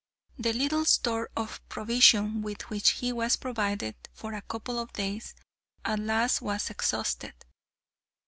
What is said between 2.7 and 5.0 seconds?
which he was provided for a couple of